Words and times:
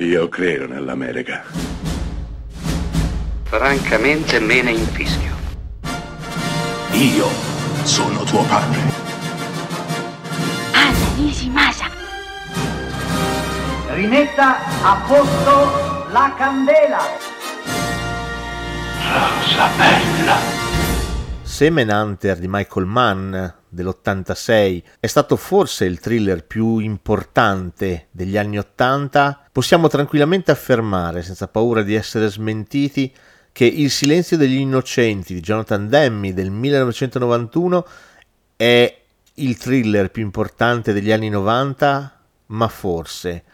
Io 0.00 0.28
credo 0.28 0.68
nell'America. 0.68 1.42
Francamente 3.42 4.38
me 4.38 4.62
ne 4.62 4.70
infischio. 4.70 5.34
Io 6.92 7.26
sono 7.82 8.22
tuo 8.22 8.44
padre. 8.44 8.78
Anna 10.70 11.14
Nishimasa. 11.16 11.86
Rimetta 13.88 14.58
a 14.82 15.02
posto 15.04 16.06
la 16.12 16.32
candela. 16.36 17.00
Rosa 19.02 19.68
bella. 19.76 20.36
Semen 21.42 21.88
Hunter 21.88 22.38
di 22.38 22.46
Michael 22.46 22.86
Mann 22.86 23.57
dell'86 23.68 24.82
è 25.00 25.06
stato 25.06 25.36
forse 25.36 25.84
il 25.84 26.00
thriller 26.00 26.44
più 26.44 26.78
importante 26.78 28.08
degli 28.10 28.36
anni 28.36 28.58
80, 28.58 29.48
possiamo 29.52 29.88
tranquillamente 29.88 30.50
affermare, 30.50 31.22
senza 31.22 31.48
paura 31.48 31.82
di 31.82 31.94
essere 31.94 32.28
smentiti, 32.28 33.12
che 33.52 33.64
Il 33.64 33.90
silenzio 33.90 34.36
degli 34.36 34.58
innocenti 34.58 35.34
di 35.34 35.40
Jonathan 35.40 35.88
Demme 35.88 36.32
del 36.32 36.50
1991 36.50 37.86
è 38.54 39.00
il 39.34 39.56
thriller 39.56 40.10
più 40.10 40.22
importante 40.22 40.92
degli 40.92 41.10
anni 41.10 41.28
90, 41.28 42.20
ma 42.46 42.68
forse 42.68 43.44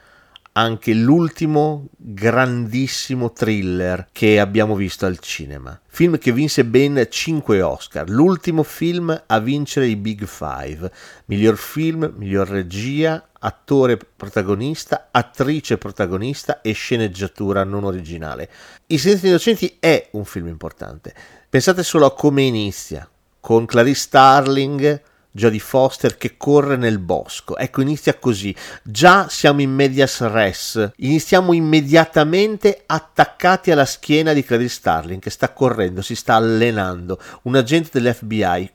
anche 0.56 0.94
l'ultimo 0.94 1.88
grandissimo 1.96 3.32
thriller 3.32 4.08
che 4.12 4.38
abbiamo 4.38 4.76
visto 4.76 5.04
al 5.04 5.18
cinema. 5.18 5.78
Film 5.86 6.18
che 6.18 6.32
vinse 6.32 6.64
ben 6.64 7.06
5 7.08 7.60
Oscar, 7.60 8.08
l'ultimo 8.08 8.62
film 8.62 9.24
a 9.26 9.38
vincere 9.40 9.86
i 9.86 9.96
Big 9.96 10.24
Five, 10.24 10.90
miglior 11.26 11.56
film, 11.56 12.12
miglior 12.16 12.48
regia, 12.48 13.30
attore 13.40 13.96
protagonista, 13.96 15.08
attrice 15.10 15.76
protagonista 15.76 16.60
e 16.60 16.72
sceneggiatura 16.72 17.64
non 17.64 17.82
originale. 17.82 18.48
I 18.86 18.98
Silenzio 18.98 19.28
Innocenti 19.28 19.76
è 19.80 20.08
un 20.12 20.24
film 20.24 20.46
importante. 20.46 21.14
Pensate 21.48 21.82
solo 21.82 22.06
a 22.06 22.14
come 22.14 22.42
inizia, 22.42 23.08
con 23.40 23.66
Clarice 23.66 24.00
Starling, 24.00 25.02
Jodie 25.36 25.58
Foster 25.58 26.16
che 26.16 26.36
corre 26.36 26.76
nel 26.76 27.00
bosco. 27.00 27.56
Ecco, 27.56 27.80
inizia 27.80 28.14
così. 28.14 28.54
Già 28.84 29.28
siamo 29.28 29.62
in 29.62 29.72
medias 29.72 30.20
res. 30.20 30.92
Iniziamo 30.98 31.52
immediatamente 31.52 32.84
attaccati 32.86 33.72
alla 33.72 33.84
schiena 33.84 34.32
di 34.32 34.44
Clarice 34.44 34.74
Starling 34.76 35.20
che 35.20 35.30
sta 35.30 35.52
correndo, 35.52 36.02
si 36.02 36.14
sta 36.14 36.36
allenando. 36.36 37.20
Un 37.42 37.56
agente 37.56 38.00
dell'FBI 38.00 38.70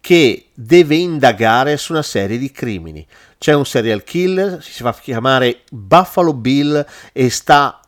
che 0.00 0.46
deve 0.52 0.96
indagare 0.96 1.76
su 1.76 1.92
una 1.92 2.02
serie 2.02 2.38
di 2.38 2.50
crimini. 2.50 3.06
C'è 3.38 3.54
un 3.54 3.64
serial 3.64 4.02
killer, 4.02 4.60
si 4.60 4.82
fa 4.82 4.92
chiamare 4.92 5.60
Buffalo 5.70 6.34
Bill 6.34 6.84
e 7.12 7.30
sta 7.30 7.80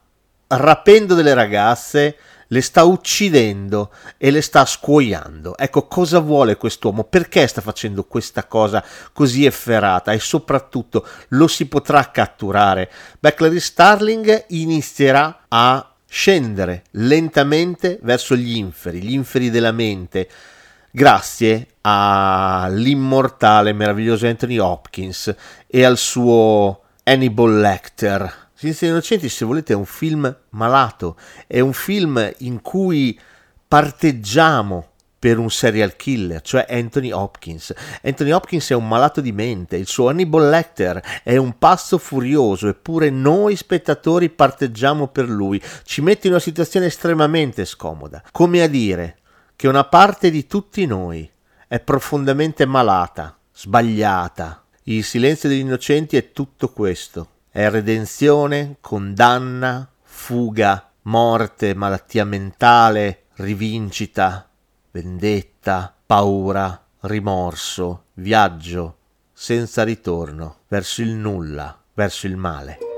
rapendo 0.47 1.15
delle 1.15 1.35
ragazze 1.35 2.17
le 2.53 2.61
sta 2.61 2.85
uccidendo 2.85 3.91
e 4.19 4.31
le 4.31 4.43
sta 4.43 4.65
scuoiando. 4.65 5.57
Ecco, 5.57 5.87
cosa 5.87 6.19
vuole 6.21 6.57
quest'uomo? 6.57 7.05
Perché 7.05 7.47
sta 7.47 7.61
facendo 7.61 8.05
questa 8.05 8.45
cosa 8.45 8.85
così 9.13 9.45
efferata? 9.47 10.13
E 10.13 10.19
soprattutto 10.19 11.07
lo 11.29 11.49
si 11.49 11.67
potrà 11.67 12.11
catturare? 12.11 12.91
Beh, 13.19 13.35
Clarice 13.35 13.67
Starling 13.67 14.45
inizierà 14.49 15.45
a 15.49 15.95
scendere 16.07 16.85
lentamente 16.93 17.99
verso 18.03 18.37
gli 18.37 18.57
inferi, 18.57 19.03
gli 19.03 19.15
inferi 19.15 19.49
della 19.49 19.73
mente, 19.73 20.29
grazie 20.91 21.69
all'immortale, 21.81 23.73
meraviglioso 23.73 24.27
Anthony 24.27 24.59
Hopkins 24.59 25.35
e 25.67 25.85
al 25.85 25.97
suo 25.97 26.83
Hannibal 27.03 27.59
Lecter 27.59 28.42
Silenzio 28.63 28.87
Innocenti, 28.87 29.29
se 29.29 29.45
volete, 29.45 29.73
è 29.73 29.77
un 29.77 29.85
film 29.85 30.37
malato, 30.51 31.17
è 31.49 31.59
un 31.59 31.73
film 31.73 32.33
in 32.39 32.63
cui 32.63 33.19
parteggiamo 33.67 34.91
per 35.19 35.39
un 35.39 35.51
serial 35.51 35.97
killer, 35.97 36.41
cioè 36.43 36.67
Anthony 36.71 37.11
Hopkins. 37.11 37.75
Anthony 38.05 38.31
Hopkins 38.31 38.71
è 38.71 38.75
un 38.75 38.87
malato 38.87 39.21
di 39.21 39.33
mente, 39.33 39.77
il 39.77 39.89
suo 39.89 40.11
Hannibal 40.11 40.49
Lecter 40.49 41.03
è 41.25 41.37
un 41.37 41.59
pazzo 41.59 41.99
furioso, 41.99 42.69
eppure 42.69 43.11
noi 43.11 43.57
spettatori 43.57 44.31
parteggiamo 44.31 45.09
per 45.09 45.29
lui. 45.29 45.61
Ci 45.83 46.01
mette 46.01 46.29
in 46.29 46.35
una 46.35 46.41
situazione 46.41 46.87
estremamente 46.87 47.65
scomoda, 47.65 48.23
come 48.31 48.63
a 48.63 48.69
dire 48.69 49.19
che 49.57 49.67
una 49.67 49.83
parte 49.83 50.31
di 50.31 50.47
tutti 50.47 50.87
noi 50.87 51.29
è 51.67 51.81
profondamente 51.81 52.65
malata, 52.65 53.37
sbagliata. 53.53 54.65
Il 54.85 55.03
silenzio 55.03 55.49
degli 55.49 55.59
innocenti 55.59 56.17
è 56.17 56.31
tutto 56.31 56.69
questo 56.69 57.27
è 57.53 57.69
redenzione, 57.69 58.77
condanna, 58.81 59.87
fuga, 60.01 60.91
morte, 61.03 61.75
malattia 61.75 62.25
mentale, 62.25 63.25
rivincita, 63.35 64.49
vendetta, 64.91 65.95
paura, 66.07 66.83
rimorso, 67.01 68.07
viaggio 68.15 68.97
senza 69.35 69.83
ritorno 69.83 70.61
verso 70.69 71.03
il 71.03 71.11
nulla, 71.11 71.79
verso 71.93 72.27
il 72.27 72.37
male. 72.37 72.92